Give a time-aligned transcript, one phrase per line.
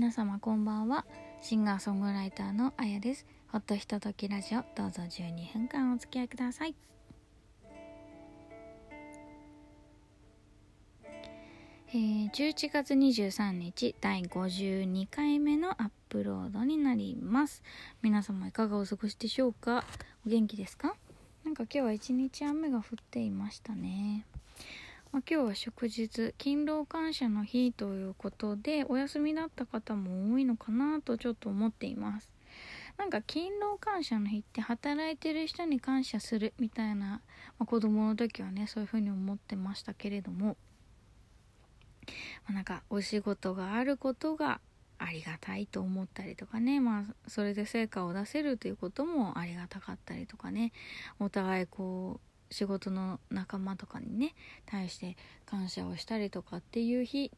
[0.00, 1.04] 皆様こんばんは。
[1.42, 3.26] シンガーソングライターのあやです。
[3.48, 4.64] ほっとひとときラジオ。
[4.74, 6.74] どうぞ12分間お付き合いください。
[11.04, 17.62] えー、11月23日第52回目のアップロードになります。
[18.00, 19.84] 皆様いかがお過ごしでしょうか？
[20.26, 20.94] お元気ですか？
[21.44, 24.24] なんか今日は一日雨が降っていましたね。
[25.12, 26.08] まあ、今日は祝日
[26.38, 32.30] 勤労感謝の日ということでお休みだった方も多いのかなとちょっと思っています。
[32.96, 37.20] なんか勤労感謝の日って働いてる人に感謝するみたいな、ま
[37.60, 40.56] あ、子供の時はねそういう風に思ってましたけれども、
[42.44, 44.60] まあ、なんかお仕事があることが
[44.98, 50.72] ありがたいと思ったりとかねまあそれで成果を出せるということもありがたかったりとかね
[51.18, 54.34] お互いこう仕事の仲間とかにね
[54.66, 57.30] 対して感謝をしたりとかっていう日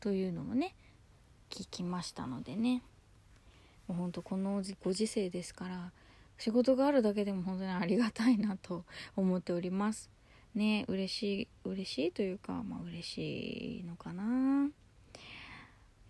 [0.00, 0.74] というのもね
[1.50, 2.82] 聞きましたのでね。
[3.86, 5.92] もうほんとこのご時世ですから
[6.38, 10.10] 仕事があるだけでも本当にありがたいなと思っております。
[10.54, 14.68] ね嬉しい嬉しいというかまあ嬉しいのかな。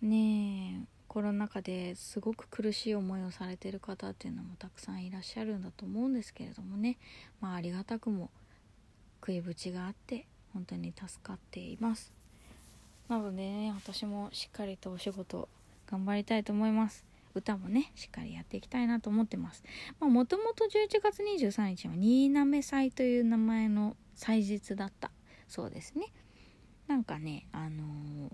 [0.01, 0.94] ねえ。
[1.15, 6.97] コロナ禍ですごく苦しい思いをされてる方っていうのもたくさんいらっしゃるんだと思うんですけれどもね。
[7.39, 8.29] まあありがたくも
[9.21, 12.11] 食いぶちがあって本当に助かっています。
[13.07, 15.47] なのでね私もしっかりとお仕事
[15.89, 17.05] 頑張りたいと思います。
[17.33, 19.63] 歌もねしっかりやっていきたいなと思ってます。
[20.01, 25.11] もともと11月23日は新滑祭という名前の祭日だった
[25.47, 26.07] そうですね。
[26.87, 28.29] なんかねあのー、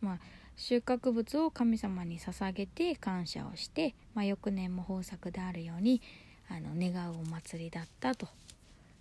[0.00, 0.20] まあ
[0.56, 6.00] 収穫物を神様に捧げて感謝をして、まあ、翌年も豊作であるように
[6.48, 8.28] あの願うお祭りだったと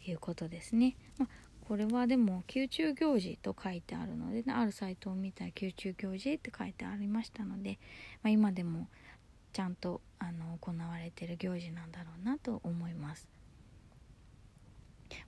[0.06, 0.96] いうことですね。
[1.18, 1.30] まあ、
[1.68, 7.80] これはでも宮中行事と書いてあるので、あるサイトを見たら宮中行事って書いてありましたので、
[8.24, 8.88] まあ、今でも
[9.52, 13.28] ちゃんとあの行われてる行事なんだろうなと思います。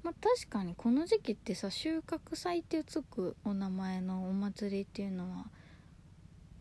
[0.02, 5.46] まあ、確かにこの時期ってさ収穫祭ってつくお名前のお祭りっていうのは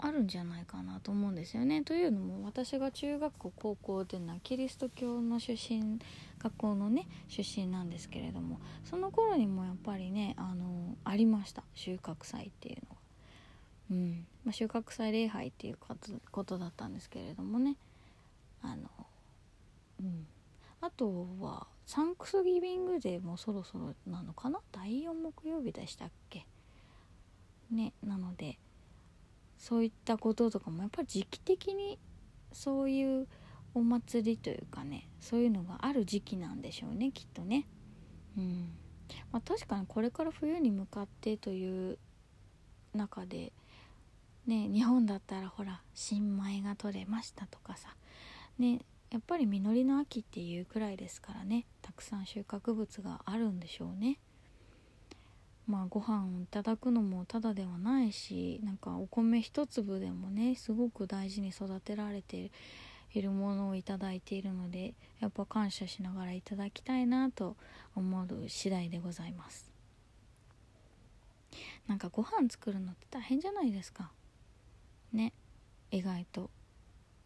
[0.04, 1.82] あるんじゃないかなと思うんですよね。
[1.82, 5.98] というのも私が中学校高校でなキリスト教の出身
[6.38, 11.62] 学校のね出身なんですけれどもその頃にもやっぱりねあのありました。
[11.74, 12.96] 収穫祭っていうのが。
[13.92, 14.26] うん。
[14.44, 15.78] まあ、収穫祭礼拝っていう
[16.30, 17.76] ことだったんですけれどもね。
[18.62, 18.90] あの、
[20.00, 20.26] うん、
[20.80, 24.60] あとはサンクスギビングデーもそろそろなのかな？
[24.72, 26.46] 第4木曜日でしたっけ？
[27.70, 28.58] ねなので
[29.64, 31.98] そういったこととかもやっぱり時期的に
[32.52, 33.26] そういう
[33.72, 37.66] お祭りというかねそういうのがある時期なんでしょうねきっとね。
[38.36, 38.68] うん
[39.32, 41.98] まあ、確かにこれから冬に向かってという
[42.92, 43.54] 中で
[44.46, 47.96] ね日本だったらほら新米が取れましたとかさ
[48.58, 54.18] ねやっぱり実りの秋っていうくらいですからねたくさん収穫物があるんでしょうね。
[55.66, 62.50] まあご飯をいただくのもただではないしなんかお米一粒でもねすごく大事に育てられて
[63.14, 67.56] いるものをいただいているのでやっぱ感謝しながらいただきたいなと
[67.94, 69.72] 思う次第でございます。
[71.86, 74.10] なんかご飯作るのって大変じゃないですか。
[75.12, 75.32] ね。
[75.90, 76.50] 意外と。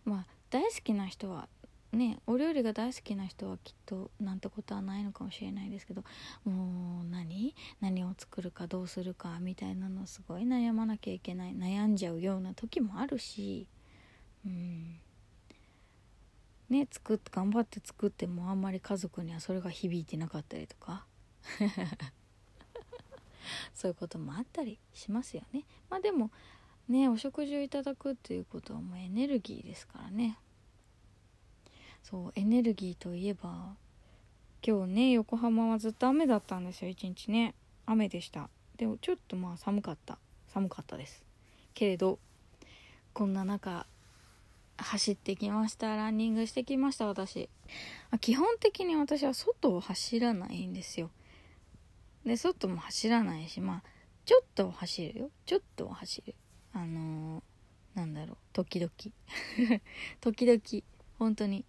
[0.04, 1.48] まあ大好きな人は
[1.92, 6.04] ねお料理が大好きな人はきっとなんてことはないのかもしれないですけど
[6.44, 7.54] もう何？
[7.80, 13.66] 何を作るかどうするかみたいなのすごい悩まなきゃいけない悩んじゃうような時もあるし
[14.44, 15.00] うん。
[16.68, 21.06] ね作って頑張って作ってもあんまり家族にはそれが響いてなかったりとか。
[23.74, 25.64] そういうこともあったりしますよね。
[25.88, 26.30] まあでも
[26.88, 30.38] ねお食事をいただくっていうことはもうエネルギーですからね。
[32.02, 33.74] そうエネルギーといえば
[34.66, 37.54] 今日ね横浜はずっと雨だったんですよ一日ね。
[37.86, 38.50] 雨でした。
[38.76, 40.18] でもちょっとまあ寒かった。
[40.52, 41.22] 寒かったです。
[41.74, 42.18] けれど
[43.12, 43.86] こんな中
[44.76, 45.96] 走ってきました。
[45.96, 47.48] ランニングしてきました私。
[48.20, 51.10] 基本的に私は外を走らないんですよ。
[52.24, 53.82] で外も走らないしまあ
[54.24, 55.30] ちょっと走るよ。
[55.46, 56.34] ちょっと走る。
[56.72, 58.36] あのー、なんだろう。
[58.52, 58.90] 時々。
[60.20, 60.84] 時々。
[61.18, 61.64] 本当に。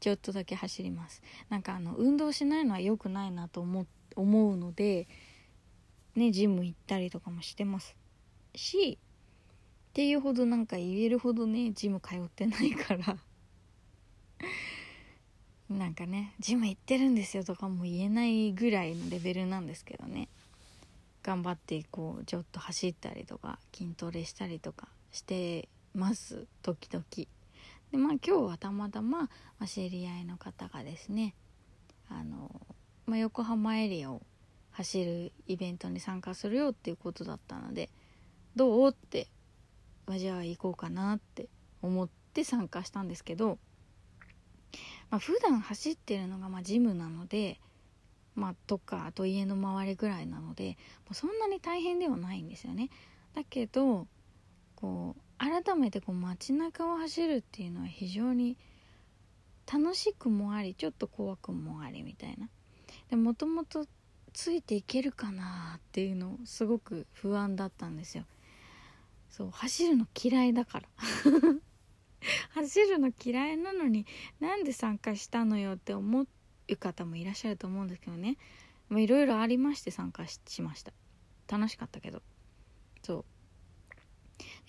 [0.00, 1.22] ちょっとだけ走ります。
[1.48, 3.86] なんかあの運動しないのは良くないなと思
[4.16, 5.06] 思うので
[6.16, 7.94] ねジム行ったりとかもしてます。
[8.54, 8.98] し
[9.90, 13.18] っていうほどなんか言えるほどねジム通ってないから。
[15.68, 20.28] なんかねジム行ってるんですよとかも言えないぐらいのレベルなんですけどね。
[21.22, 27.04] 頑張ってこうちょっと走ったりとか筋トレしたりとかしてます時々。
[27.90, 29.28] でまあ今日はたまたま、
[29.66, 31.34] 知り合いの方がですね
[32.08, 32.50] あの、
[33.06, 34.22] まあ、横浜エリアを
[34.70, 37.90] 走るイベントに参加するよっていうことだったので
[38.56, 39.28] どうって、
[40.06, 41.48] まあ、じゃあ行こうかなって
[41.82, 43.58] 思って参加したんですけど、
[45.10, 47.60] まあ、普段走ってるのがまジムなので
[48.34, 50.78] まあ、とかあと家の周りぐらいなので
[51.12, 52.88] そんなに大変ではないんですよね。
[53.34, 54.06] だけど
[54.76, 58.58] こう改めてこう街中を走るっていうのは非常に
[59.72, 62.50] 楽しくもありちょっと怖くもありみたいな。
[63.08, 63.86] でもともと
[64.34, 68.24] ついていけるかなっていうのすごく不安だったんですよ。
[69.30, 70.88] そう走るの嫌いだから
[72.50, 74.04] 走るの嫌いなのに
[74.40, 78.36] なんで参加したのよって思う方もいらっしゃると思うんですけどね
[78.90, 80.92] いろいろありまして参加しました
[81.48, 82.22] 楽しかったけど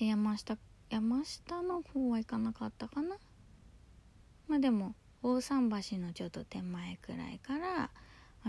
[0.07, 0.57] 山下
[0.89, 3.15] 山下の方は行かなかったかな？
[4.47, 7.91] まあでも大桟橋のちょっと手前くらいから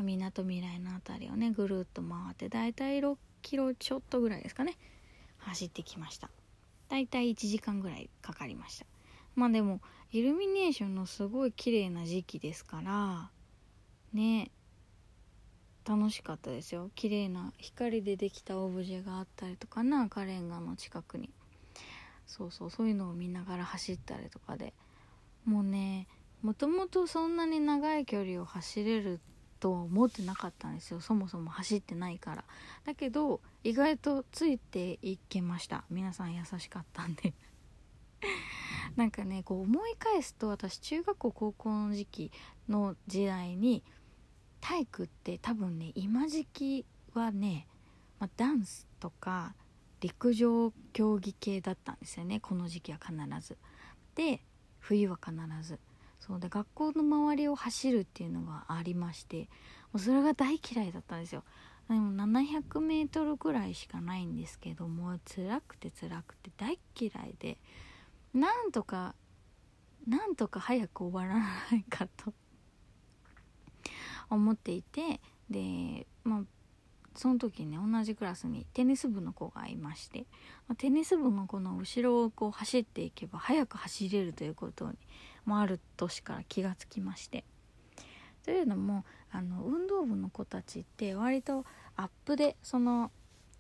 [0.03, 4.77] みなとみらいの辺りをねぐるっと回ってだいたい6キロちょっとぐらいですかね。
[5.39, 6.31] 走ってきました。
[6.89, 8.87] だいたい1時間ぐらいかかりました。
[9.35, 13.31] まあでもイルミネーションのすごい綺麗な時期ですから
[14.13, 14.51] ね
[15.87, 16.91] 楽しかったですよ。
[16.95, 21.31] 綺麗な光でできたオブジェがあったりとかな赤レンガの近くに。
[22.27, 24.73] そうそうそういうのを見ながら走ったりとかで。
[25.45, 26.07] もうね
[26.43, 29.21] もともとそんなに長い距離を走れる
[29.61, 31.01] とは思ってなかったんですよ。
[31.01, 32.45] そもそも走ってないから。
[32.85, 35.85] だけど意外とついていけました。
[35.89, 37.33] 皆さん優しかったんで。
[38.97, 42.33] なんかねこう思い返すと私中学校高校の時期
[42.69, 43.85] の時代に
[44.61, 46.85] 体育って多分ね今時期
[47.15, 47.69] はね、
[48.19, 49.55] まあ、ダンスとか
[50.03, 53.57] 陸上競技系だったんですよねこの時期は必ず。
[54.15, 54.43] で
[54.81, 55.33] 冬は必
[55.63, 55.79] ず。
[56.19, 59.49] そうで学校の周りを走るっていうのがありまして
[59.93, 61.43] もうそれが大嫌いだったんですよ
[61.89, 67.59] でも 700m ぐらいしかないんですけども辛くて辛くて大嫌いで
[68.33, 69.17] なんとか
[70.07, 71.47] なんとか早く終わらな
[71.77, 72.33] いかと
[74.31, 75.21] 思っていて
[75.51, 76.43] でまあ
[77.15, 80.25] その時ね同じクラスにテニス部の子がいまして
[80.79, 84.97] テニス部の子の後ろをこう走っていけば速く走れるということに
[85.45, 87.45] もある年から気がつきまして。
[88.45, 91.65] というのもあの運動部の子たちって割と
[91.97, 93.13] アップでその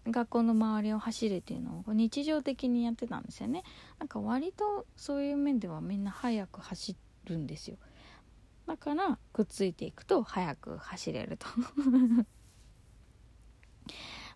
[0.08, 3.62] 学校の周りを走るっていうのを日常的にやってたんですよね。
[4.00, 6.96] なんか割とそういう面ではみんな速く走
[7.26, 7.76] るんですよ。
[8.66, 11.46] だからくっついていくと速く走れると。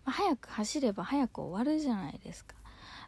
[0.05, 2.55] ま早く走れば早く終わるじゃないですか。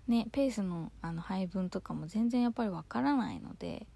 [0.08, 3.88] ねペースのあの配分とかも全然やっぱりわからないので。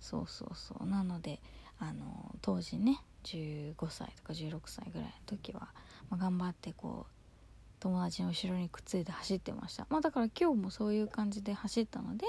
[0.00, 0.86] そうそうそう。
[0.86, 1.40] なので
[1.78, 5.68] あの当時ね15歳とか16歳ぐらいの時は、
[6.10, 7.12] まあ、頑張ってこう
[7.80, 9.86] 友達の後ろにくっついて走ってました。
[9.90, 12.26] まあだから今日もそういう感じで走ったので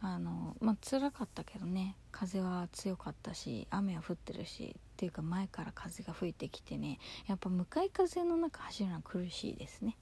[0.00, 9.96] あのまあ辛かったけどね風は強かったし雨は降ってるしっていうか前から風が吹いてきてねやっぱ向かい風の中走るのは苦しいですね。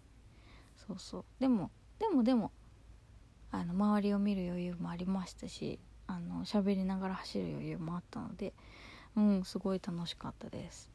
[0.87, 1.25] そうそう。
[1.41, 2.53] でもでもでも
[3.51, 8.53] あの周りを見る余裕もありましたしあの喋りながら走る余裕もあったので
[9.17, 10.91] うんすごい楽しかったです。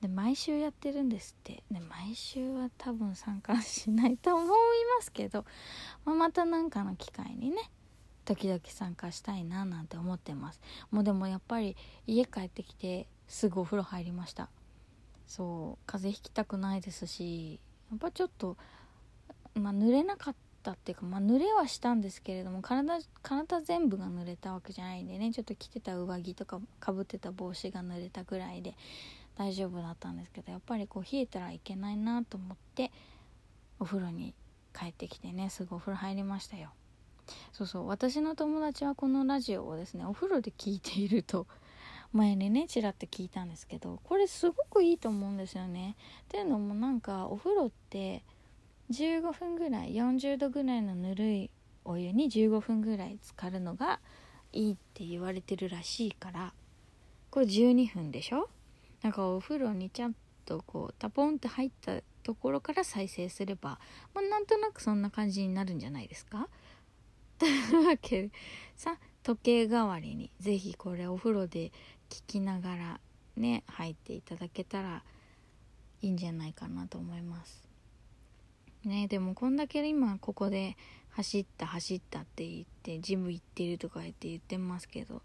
[0.00, 1.64] で毎週やってるんですって。
[1.70, 4.54] で毎週は多分参加しないと思いま
[5.02, 5.44] すけど、
[6.04, 7.70] まあ、また何かの機会にね
[8.28, 10.60] 時々参加したいななんて思ってます。
[10.90, 14.50] もうでもやっぱり家帰ってきてすぐお風呂入りました。
[15.26, 17.58] そう風邪ひきたくないですし
[17.90, 18.58] やっぱちょっと
[19.54, 28.74] まあ濡れなかったっていうかまあ濡れはしたんですけれども体体全部が濡れたわけじゃないんでねちょっと着てた上着とかかぶってた帽子が濡れたぐらいで
[29.38, 32.90] 大丈夫だったんですけどやっぱりこう冷えたらいけないなと思って
[33.80, 34.34] お風呂に
[34.78, 36.70] 帰ってきてねすぐお風呂入りましたよ。
[37.52, 37.88] そうそう。
[37.88, 41.46] 私の友達はこのラジオをですねお風呂で聞いていると
[42.12, 45.96] 前にねちらっと聞いたんですけどこれすごくいいと思うんですよね。
[46.22, 48.22] っていうのもなんかお風呂って
[48.90, 51.50] 15分ぐらい40度ぐらいのぬるい
[51.84, 54.00] お湯に15分ぐらい浸かるのが
[54.52, 56.54] いいって言われてるらしいから
[57.30, 58.48] これ12分でしょ？
[59.02, 60.14] なんかお風呂にちゃん
[60.46, 63.78] とこうタポンって入ったところから再生すれば、
[64.14, 66.48] まあ、なんとなくそんな感じになるんじゃないですか？
[67.38, 68.30] というわけで
[68.76, 71.72] さ時計代わりに是非これお風呂で
[72.10, 73.00] 聞きながら
[73.36, 75.02] ね入っていただけたら
[76.00, 77.64] いいんじゃないかなと思います。
[78.84, 80.76] ねでもこんだけ今ここで
[81.10, 85.22] 走った走ったって言ってジム行ってるとか言って言ってますけど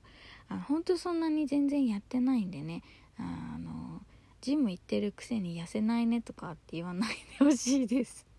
[0.50, 2.82] あ本当そんなに全然やってないんでね
[3.18, 4.02] あの
[4.42, 8.33] ジム行ってるくせに痩せないねとかって言わないでほしいです。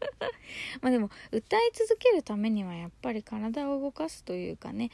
[0.80, 4.90] まあでも歌い続けるためにはやっぱり体を動かすというかね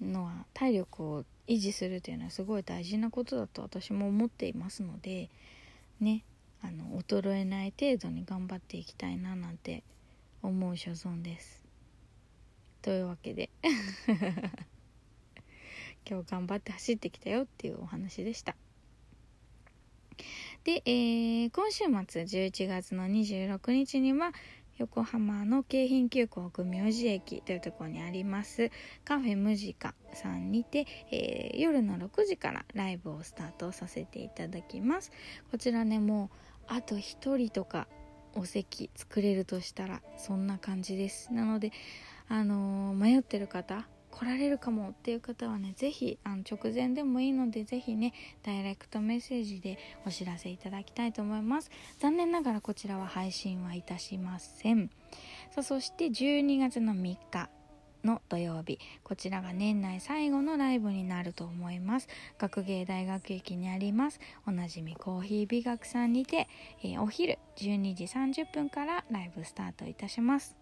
[0.00, 5.30] のは体力を維持するというのはすごい大事なことだと私も思っていますので
[6.00, 6.24] ね
[6.62, 9.82] あの衰えない程度に頑張っていきたいななんて
[10.42, 11.64] 思う所存です。
[12.80, 13.48] というわけで
[16.06, 18.56] 今日頑張って走ってきたよっていうお話でした。
[20.64, 24.32] で、えー、今週末11月の26日には
[24.78, 28.70] 横浜の京浜急行組明寺駅というところにあります
[29.04, 35.12] カフェムジカさんにて、えー、夜の6時からライブをスタートさせていただきます。
[35.50, 37.86] こちらねもうあと1人とか
[38.34, 41.30] お席作れるとしたらそんな感じです。
[41.30, 41.72] なので
[42.26, 48.12] あのー、迷ってる方来られるかもっていう方はね是非直前でもいいので是非ね
[48.44, 51.70] ダイレクトメッセージでお知らせいただきたいと思います。
[51.98, 54.88] 残念ながらこちらは配信はいたしません。
[55.50, 57.50] さあそして12月の3日
[58.04, 58.78] の土曜日。
[59.02, 62.08] こちらが年内最後のライブになると思います。
[62.38, 66.48] 学芸大学駅にありますおなじみコーヒー美学さんにて、
[66.84, 70.56] えー、お昼12時30分からライブスタートいたします。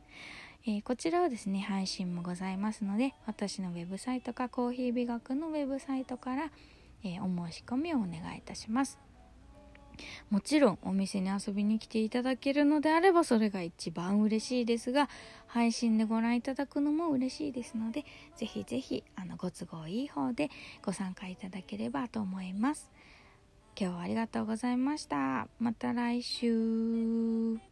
[0.64, 6.50] えー、こちらはですね配信もございますので私のウェブサイトかコーヒー美学のウェブサイトから、
[7.04, 8.98] えー、お申し込みをお願いいたします。
[10.30, 15.08] もちろんお店に遊びに来ていただけるのであればそれが一番嬉しいですが
[15.46, 18.04] 配信でご覧いただくのも嬉しいですので
[18.36, 20.50] ぜひぜひあのご都合いい方で
[20.82, 22.90] ご参加いただければと思います。
[23.78, 25.48] 今日はありがとうございました。
[25.58, 27.71] また来週。